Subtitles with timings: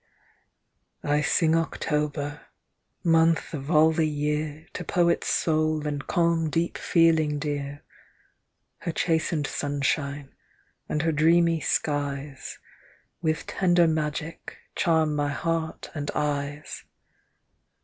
[1.01, 2.47] 1 sing October,
[3.03, 4.65] month of all the year.
[4.73, 7.83] To poet's soul and calm deep feeling dear;
[8.79, 10.33] Her chastened sunshine,
[10.89, 12.57] and her dreamy skies
[13.21, 16.83] With tender magic charm my heart and eyes.